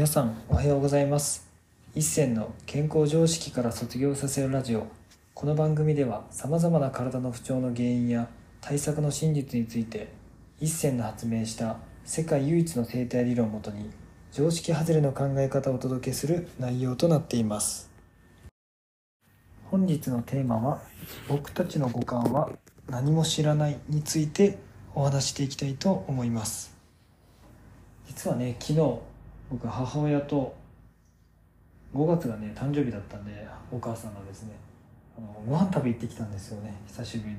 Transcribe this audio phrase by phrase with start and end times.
[0.00, 1.46] 皆さんおはようございます。
[1.94, 4.86] 一銭の健康常識から卒業させるラジオ。
[5.34, 8.26] この番組ではさまざまな体の不調の原因や
[8.62, 10.08] 対策の真実について
[10.58, 11.76] 一銭の発明した
[12.06, 13.90] 世界唯一の生態理論をもとに
[14.32, 17.90] 常識外れの考え方をお届けする内容となっています。
[19.66, 20.80] 本日のテーマは
[21.28, 22.48] 僕たちの五感は
[22.88, 24.60] 何も知らないについて
[24.94, 26.74] お話していきたいと思います。
[28.06, 29.09] 実はね昨日
[29.50, 30.54] 僕母親と
[31.92, 34.52] 5月がね誕生日だったんでお母さんがですね
[35.18, 37.38] あのご飯食べ行ってきたんですよね久しぶりに。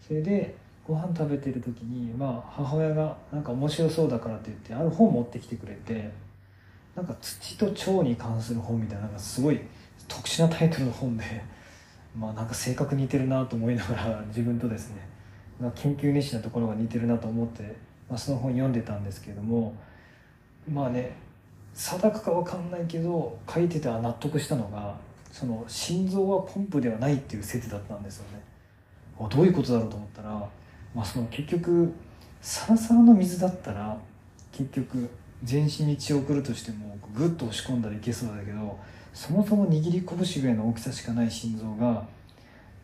[0.00, 0.56] それで
[0.86, 6.10] ご飯食べてる時にまあ母親がなんか面白そうだからって言ってある本持ってきてくれて
[6.96, 9.60] なんか土と腸に関する本みたいななんかすごい
[10.08, 11.24] 特殊なタイトルの本で
[12.18, 15.08] まあなんか性格似てるなと思いながら自分とですね
[15.76, 17.62] 研究熱心なところが似てるなと思って、
[18.08, 19.74] まあ、その本読んでたんですけれども
[20.68, 21.16] まあね
[21.74, 24.96] 定かか分かんないけど書いてては納得したのが
[25.30, 28.42] その心臓はポンプではないっていう説だったんですよね。
[29.28, 30.30] どういうことだろうと思ったら、
[30.94, 31.92] まあ、その結局
[32.40, 33.98] サラサラの水だったら
[34.50, 35.10] 結局
[35.44, 38.78] 全身に血を送るとしてもグッと押し込んだらいけそうだけど
[39.12, 42.06] そもそも握り拳ぐらいの大きさしかない心臓が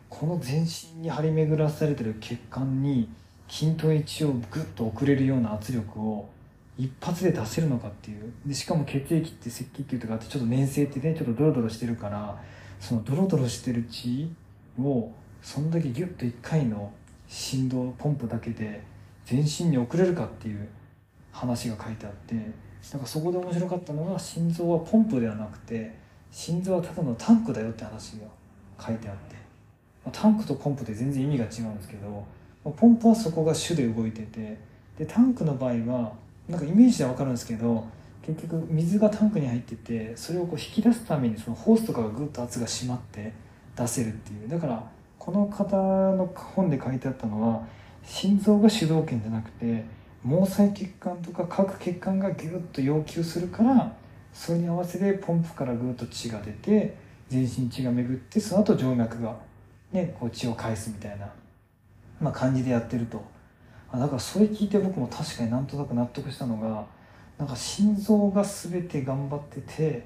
[0.09, 3.09] この全身に張り巡らされてる血管に
[3.47, 6.29] 均等に血をグッと送れるような圧力を
[6.77, 8.31] 一発で出せるのかっていう。
[8.45, 12.41] でしかも血液って赤血球とかってちょっと粘性ってねちょっとドロドロしてるから
[12.79, 14.31] そのドロドロしてる血
[14.79, 15.11] を
[15.41, 16.91] そんだけギュッと1回の
[17.27, 18.83] 振動ポンプだけで
[19.25, 20.67] 全身に送れるかっていう
[21.31, 22.35] 話が書いてあって
[22.91, 25.93] だかそこで面白かったのは心臓はポンプではなくて
[26.31, 28.27] 心臓はただのタンクだよって話が
[28.79, 29.37] 書いてあって。
[30.07, 32.25] まタンクとポンプって全然意味が違うんですけど
[32.63, 34.57] まポンプはそこが主で動いてて
[34.97, 36.13] でタンクの場合は
[36.49, 37.85] なんかイメージでは分かるんですけど
[38.25, 43.31] 結局水がタンクに入っててそれをこう引き出すためにそのホースとかがぐっと圧が締まって
[43.75, 44.83] 出せるっていうだから
[45.17, 47.65] この方の本で書いてあったのは
[48.03, 49.85] 心臓が主導権じゃなくて
[50.23, 53.93] 毛細血管とか各血管がギュッと要求するから
[54.33, 56.95] それに合わせてポンプからぐっと血が出て
[57.29, 59.37] 全身血が巡ってその後静脈が、
[59.91, 61.29] ね、こう血を返すみたいな、
[62.21, 63.36] まあ、感じでやってると。
[63.91, 66.85] あだからそれ聞いて僕も確かになんとなく納得したのが
[67.37, 70.05] なんか心臓が全て頑張ってて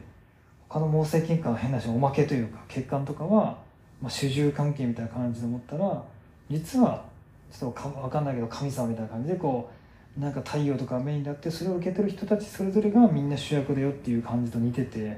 [0.67, 3.57] 他の毛細血管は変なしおまけというか血管とかは、
[4.01, 6.03] まあ、主従関係みたいな感じで思ったら
[6.49, 7.03] 実は
[7.51, 9.69] ちょっとか分かんないけど神様みたいな感じでこ
[10.17, 15.17] うなんか太陽とかメインであってそれを受けてる人たちそれぞれがみんな主役だよっていう感じと似てて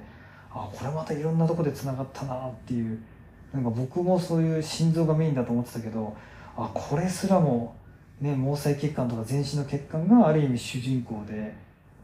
[0.51, 2.99] あこれまたいろんなとこでつながったなっていう。
[3.53, 6.15] なんか僕もそういう心臓がメインだと思ってたけど
[6.57, 7.75] あこれすらも
[8.23, 11.53] ね、毛細血管とか全身の血管がある意味主人公で、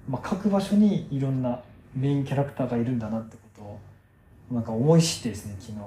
[0.06, 1.62] まあ、各場所にいろんな
[1.96, 3.80] メインキャラクターがいるんだなってことを
[4.52, 5.78] なんか思い知ってですね昨日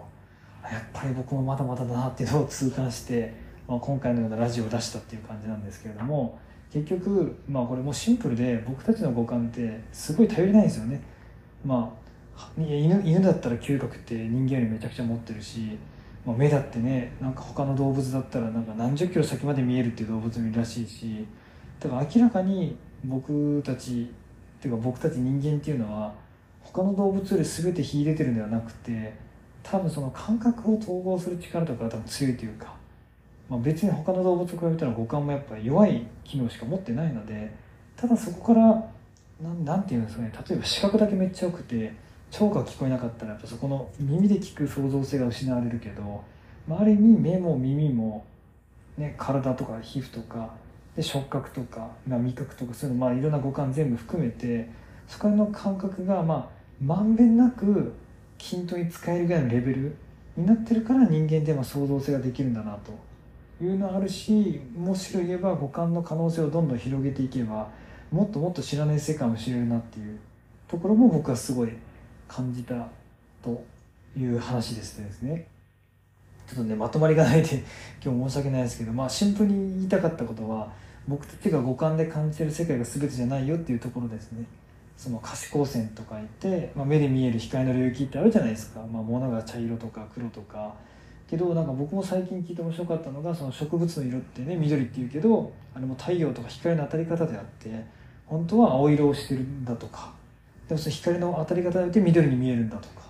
[0.73, 3.35] やっぱり僕もまだまだだなっていうのを 痛感して、
[3.69, 6.39] まあ、今回のようなラジオを出したっていう感じなんですけれども
[6.73, 11.03] 結局まあこれもシンプルで僕たちの五感ってすごい頼りないんですよね。
[11.63, 11.95] ま
[12.35, 15.77] あ犬犬だったら嗅覚って人間よりめちゃくちゃ持ってるし
[16.25, 21.27] まあ、目だってねなんか他の動物だったらなんか何十キロ先まで見えるっていう動物もいるらしいし
[21.81, 26.15] だから明らかに僕たちっていうか僕たち人間っていうのは
[26.61, 29.13] 他の動物より全て秀でてるんではなくて
[29.63, 32.75] 多分その感覚を統合する力とかが多分強いというか、
[33.49, 37.53] まあ、別に他の動物と比べたら五感もやっぱり弱い機能しか持ってないので
[37.97, 38.85] ただそこから
[39.65, 41.93] 何て言うんですかね例えば視覚だけめっちゃ良くて
[42.33, 46.25] 聴が聞こえなかったらやっぱそこの耳で聞く創造性が失われるけど、
[46.67, 48.25] まあ、ある意味目も耳も、
[48.97, 50.55] ね、体とか皮膚とか
[50.97, 54.71] で触覚とか、まあ、味覚とかそういうの、まあ、いろんな五感全部含めて
[55.07, 56.49] そこらの感覚がまあ
[56.83, 57.93] まんべんなく
[58.39, 59.95] 均等に使えるぐらいのレベル
[60.35, 62.93] になってるから人間でも創造性ができるんだなと。
[63.63, 67.69] いうのあるしもしろ言えば五感の可能性をどんどん広げていけば
[68.11, 70.19] もっともっと知らない世界を知れるなっていう
[70.67, 71.69] ところも僕はすごい
[72.33, 72.89] 感じた
[73.43, 73.63] と
[74.19, 75.47] いう話ですね。
[76.47, 77.63] ちょっとねまとまりがないで
[78.03, 80.73] 今日申し訳ないですけどまあシンプルに言いたかったことは
[81.07, 84.45] 僕たちが五感で感じてる世界が全てじゃないよっていうところですね。
[84.97, 90.75] その可視光線とか言って、まあ、目で見える光の領域ってあるじゃないですか、まあ、物が茶色とか黒とか。
[91.29, 97.85] けどなんか僕も最近聞いて面白かったのがその植物の色ってね緑っていうけどあれも太陽とか光の当たり方であって
[98.27, 100.22] 本当は青色をしてるんだとか。
[100.73, 103.03] でもその光の当たり方によって緑に見えるんだとか。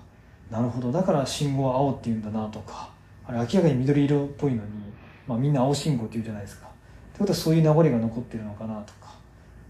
[0.51, 0.91] なるほど。
[0.91, 2.91] だから信号は青っていうんだなとか。
[3.25, 4.63] あれ明らかに緑色っぽいのに、
[5.29, 6.67] まあ、みんな青信号って言うじゃないですか。
[6.67, 6.71] っ
[7.13, 9.15] てことはそういう名残が残ってるのかなとか、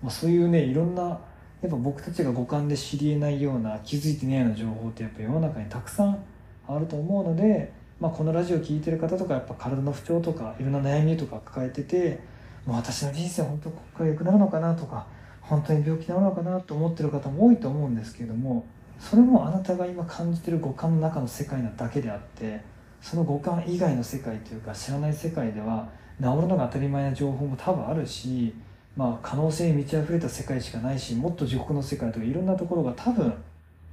[0.03, 1.19] まあ、そういうねいろんなや
[1.67, 6.19] っぱ僕たちが五感で知りえないような気づいてないような情報ってやっぱ世の中にたくさん
[6.67, 12.21] あると思うので、まあ、このラジオ聴いてる方とかやっぱ体の不調とかいろんな悩みとか抱えてて
[12.65, 15.07] もう私の人生本当ここから良くなるのかなとか
[15.43, 18.65] 本当に病気なのかなと思ってる方も多いと思うんですけれども
[18.99, 22.63] それもあなたが今感じてる五感の中の世界なだけであって
[23.01, 25.89] その五感以外の世界というか知らない世界では
[26.21, 28.55] 治るのが当たり前な情報も多分あるし
[28.97, 33.33] まあ、可能性に満ち溢れた世界しかないしもっと地獄の世界とかいろんなところが多分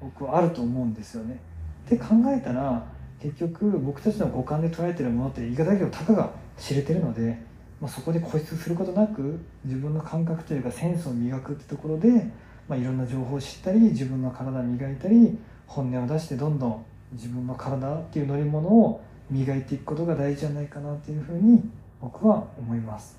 [0.02, 1.40] 僕はあると思うんですよね。
[1.86, 2.86] って考えたら
[3.22, 7.38] 結局僕たちの五感で捉えてるものっていかだけどたかが知れてるので、
[7.82, 12.10] まあ、そこで固執することなく自分の感覚というかセンスを磨くってところで、
[12.68, 21.64] まあ、いろんな情報を知ったり自分の体を磨いたり本音を出してどんどん自分の体っていう乗り物を磨いていくことが大事じゃないかなっていうふうに
[22.02, 23.18] 僕は思います。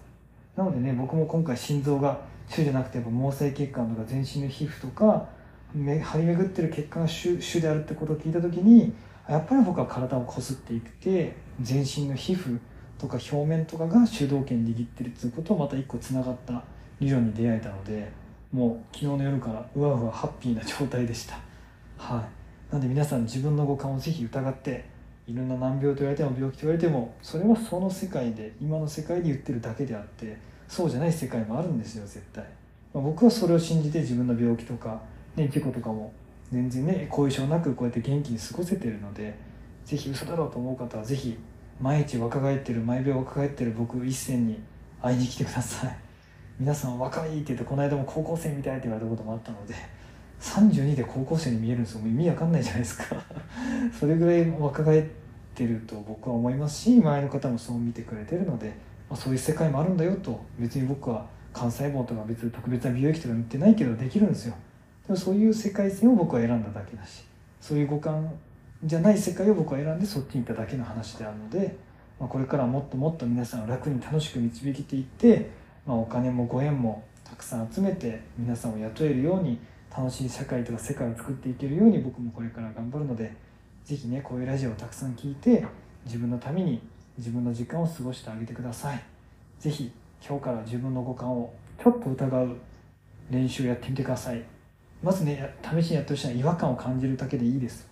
[0.57, 5.29] なのでね僕も今回心臓が主じゃなくてやっぱ毛細血管とか全身の皮膚とか
[5.73, 8.93] 張り巡ってる血管が主主であるってことを聞いた時に
[9.29, 12.59] やっぱり僕は体をこすっていって全身の皮膚
[13.00, 16.62] とか表面とかが主導権握ってるっていうことをまた一個つながった
[17.00, 18.12] 理論に出会えたので
[18.52, 21.38] もう昨日の夜からうわうわハッピーな状態でした。
[21.97, 22.73] はい。
[22.73, 24.85] なので皆さん自分の五感をぜひ疑って
[25.26, 30.37] いろんな難病と言われても病気と言われてもそれはその世界で今の世界で言ってるだけであって
[30.69, 32.44] そうじゃない世界もあるんですよ絶対、
[32.93, 35.00] まあ、僕はそれを信じて自分の病気とか、
[35.37, 36.12] ね、事故とかも
[36.52, 39.37] 全然ね後遺症なくこうやって元気に過ごせてるので
[39.85, 41.37] 是非嘘だろうと思う方は是非
[41.81, 44.61] 毎日若返ってる毎秒若返ってる僕一銭に
[45.00, 45.97] 会いに来てください。
[46.59, 49.75] 皆さん若いって言ってこの間も高校生みたいって言われたこともあったので
[50.41, 52.00] 32で高校生に見えるんですよ。
[52.06, 53.17] 意味わかんないじゃないですか。
[53.99, 55.05] それぐらい若返っ
[55.55, 58.69] てると僕は思いますし周りの方もそう見てくれてるので、
[59.09, 61.25] まあ、そういう世界もあるんだよと別に僕は
[61.55, 64.55] 幹細胞とか別に特別な美容液とか塗ってないけどできるんですよ。
[65.06, 67.25] でもそういう世界線を僕は選んだだけだし
[67.59, 68.31] そういう五感
[68.82, 71.77] じゃない世界を僕は選んでそっちに行っただけの話であるので、
[72.19, 75.50] まあ、これからもっともっと皆さんを楽に楽しく導いていって、
[75.87, 79.59] まあ、お金もご縁もたくさん集めて皆さんを雇えるように
[79.94, 83.32] 楽しい社会とか世界を作っていけるように僕もこれから頑張るので
[83.85, 85.65] 是非ねこういうラジオをたくさん聞いて
[86.06, 86.81] 自分のために
[87.19, 89.03] 自分の時間を過ごしてあげてください。
[89.59, 89.93] 是非
[90.26, 91.53] 今日から自分の五感を
[91.83, 92.56] ちょっと疑う
[93.31, 94.43] 練習をやってみてください。
[95.03, 97.90] まずね試しにやってほしいのは違和感を感じるだけでいいです。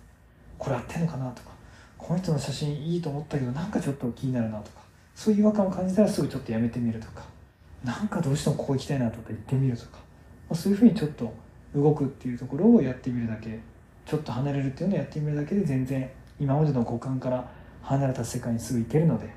[0.59, 1.49] これ合ってんのかなとか
[1.97, 4.81] この人の写真いいと思ったけどなんかちょっと気になるなとか
[5.15, 7.23] そういう違和感を感じたらすぐちょっとやめてみるとか
[7.83, 9.99] なんかどうしてもここ行きたいなとか言ってみるとか、
[10.49, 11.33] ま、そういうふうにちょっと
[11.73, 13.59] 動くっていうところをやってみるだけ
[14.05, 16.09] ちょっと離れるっていうのをやってみるだけで全然
[16.39, 17.49] 今までの五感から
[17.81, 19.29] 離れた世界にすぐ行けるので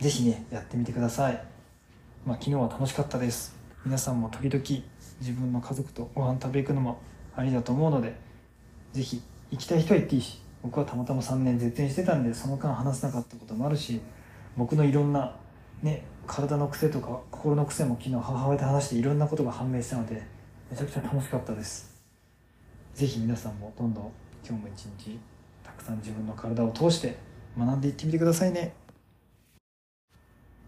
[0.00, 1.42] 是非ねやってみてください。
[2.24, 3.56] まあ昨日は楽しかったです。
[3.84, 4.62] 皆さんも時々
[5.20, 7.00] 自分の家族とご飯食べ行くのも
[7.34, 8.14] ありだと思うので
[8.92, 14.00] 是非行きたい人は行っていいし僕はたまたま3年絶縁してたんでその間話せなかったこともあるし
[14.56, 15.34] 僕のいろんな
[15.82, 20.22] ね体の癖とか心の癖も昨日母親と話していろんなことが判明したので
[20.70, 21.96] めちゃくちゃ楽しかったです。
[22.94, 24.12] 是非皆さんもどんどん
[24.46, 25.18] 今日も一日
[25.64, 27.16] たくさん自分の体を通して
[27.56, 28.74] 学んでいってみてくださいね。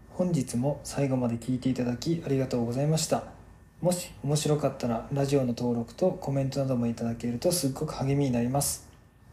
[0.09, 3.40] 本日も最後まで聞いていただきありがとうございました。
[3.81, 8.87] もし面白かったらラジオの登録とコメントなどもいただけるとすっごく励みになります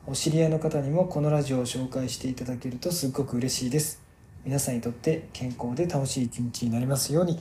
[0.06, 4.00] お知り合いの方にもこのラジオを紹介していただけるとすっごく嬉しいです
[4.46, 7.38] 皆さんにとって健康で楽しい一日になりますように。